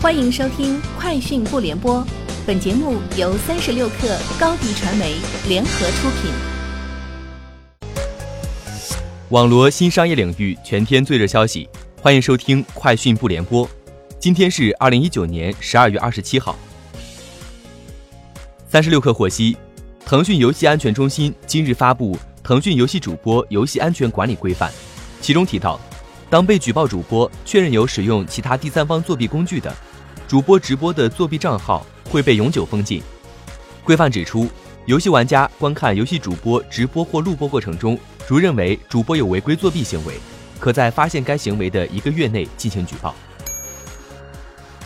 [0.00, 1.96] 欢迎收听《快讯不联播》，
[2.46, 5.16] 本节目由三十六克高低传媒
[5.48, 6.30] 联合出品。
[9.30, 11.68] 网罗新商业领域全天最热消息，
[12.00, 13.66] 欢迎收听《快讯不联播》。
[14.20, 16.56] 今天是二零一九年十二月二十七号。
[18.68, 19.56] 三十六克获悉，
[20.06, 24.70] 腾讯游戏安全中心今日发布《腾讯游戏主播游戏安全管理规范》，
[25.20, 25.80] 其中提到，
[26.30, 29.74] 当被举报主播确认有使用其他第三方作弊工具的，
[30.28, 33.02] 主播直播的作弊账号会被永久封禁。
[33.82, 34.46] 规范指出，
[34.84, 40.12] 游戏玩家观看游戏主播直播或录播过程中，如认为主播有违规作弊行为，
[40.60, 43.14] 可在发现该行为的一个月内进行举报。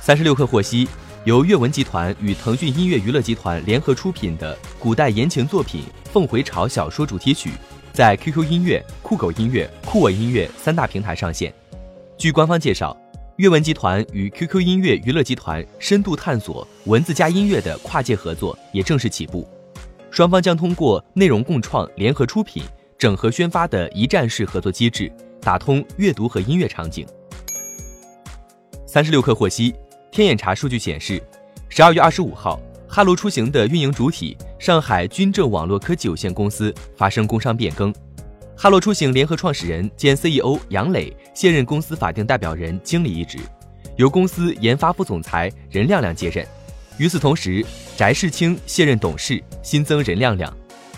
[0.00, 0.88] 三十六氪获悉，
[1.22, 7.52] 由阅文集团与腾讯音乐娱乐集团联合出品的古代言情作品《凤回巢》小说主题曲，
[7.92, 11.54] 在 QQ 音乐、酷狗音乐、酷我音乐三大平台上线。
[12.16, 12.96] 据官方介绍。
[13.38, 19.48] 阅文集团与 QQ 音乐娱乐集团深度探索文字加音乐的跨界合作也正式起步，
[20.10, 22.64] 双方将通过内容共创、联合出品、
[22.98, 25.08] 整合宣发的一站式合作机制，
[25.40, 27.06] 打通阅读和音乐场景。
[28.88, 29.72] 三十六氪获悉，
[30.10, 31.22] 天眼查数据显示，
[31.68, 37.94] 十二月二十五号，哈罗出行的运营主体上海军政网络科技有限公司发生工商变更。
[38.60, 43.38] 哈罗出行联合创始人兼 CEO 杨磊卸任公司法定代表人、经理一职，
[43.94, 46.44] 由公司研发副总裁任亮亮接任。
[46.96, 47.64] 与此同时，
[47.96, 50.52] 翟世清卸任董事，新增任亮亮。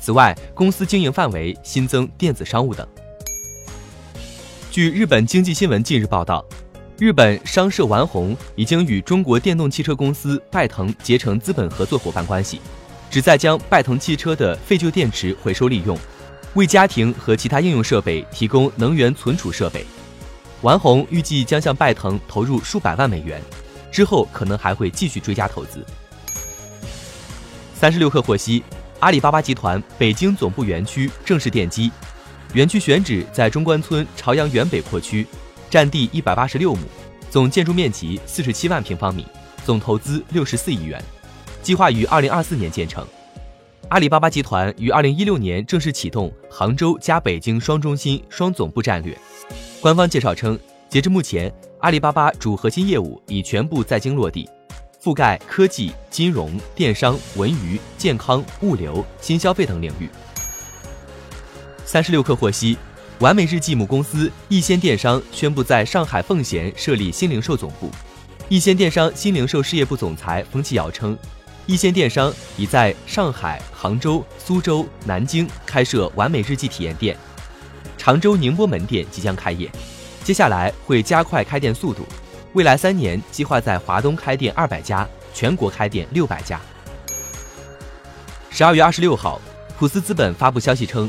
[0.00, 2.84] 此外，公司经营范围新增电子商务等。
[4.72, 6.44] 据日本经济新闻近日报道，
[6.98, 12.60] 日本商社丸红已经与中国电动汽车公司拜腾结成资本合作伙伴关系，
[13.08, 15.96] 旨在将拜腾汽车的废旧电池回收利用。
[16.54, 19.84] 为家庭和其他应用设备提供能源存储设备，
[20.62, 23.42] 丸红预计将向拜腾投入数百万美元，
[23.90, 25.84] 之后可能还会继续追加投资。
[27.74, 28.62] 三十六氪获悉，
[29.00, 31.90] 阿里巴巴集团北京总部园区正式奠基，
[32.52, 35.26] 园区选址在中关村朝阳园北扩区，
[35.68, 36.86] 占地一百八十六亩，
[37.30, 39.26] 总建筑面积四十七万平方米，
[39.64, 41.02] 总投资六十四亿元，
[41.64, 43.04] 计划于二零二四年建成。
[43.90, 49.16] 阿里巴巴集团于二零一六年正式启动杭州加北京双中心双总部战略。
[49.80, 50.58] 官方介绍称，
[50.88, 54.48] 截至目前，阿里巴巴主核心业务已全部在京落地，
[55.02, 60.08] 覆盖科技、金融、电商、文娱、健康、物流、新消费等领域。
[61.84, 62.76] 三十六氪获悉，
[63.20, 67.90] 完美日记母公司易先电商宣布在上海奉贤设立新零售总部。
[68.48, 71.16] 易先电商新零售事业部总裁冯启尧称。
[71.66, 77.16] 一线电商已在上海、杭州、苏州、南京开设完美日记体验店，
[77.96, 79.70] 常州宁波门店即将开业，
[80.22, 82.06] 接下来会加快开店速度，
[82.52, 86.60] 未来三年计划在华东开店二百家，全国开店六百家。
[88.50, 89.40] 十二月二十六号，
[89.78, 91.08] 普思资本发布消息称，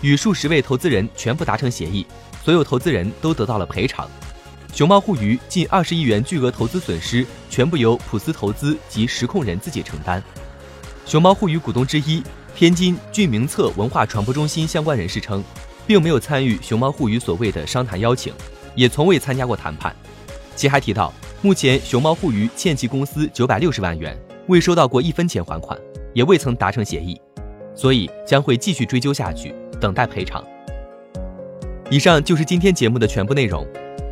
[0.00, 2.04] 与数十位投资人全部达成协议，
[2.44, 4.10] 所有投资人都得到了赔偿。
[4.72, 10.22] 熊猫互娱近二十亿元巨额投资损失，全部由普思投资及实控人自己承担。
[11.04, 12.22] 熊猫互娱股东之一
[12.54, 15.44] 天津俊明策文化传播中心相关人士称，
[15.86, 18.32] 并没有参与熊猫互娱所谓的商谈邀请，
[18.74, 19.94] 也从未参加过谈判。
[20.56, 21.12] 其还提到，
[21.42, 25.78] 目前熊猫互娱欠其公司九百六十万元，未收到过一分钱还款，
[26.14, 27.20] 也未曾达成协议，
[27.74, 30.42] 所以将会继续追究下去，等待赔偿。
[31.90, 33.66] 以上就是今天节目的全部内容。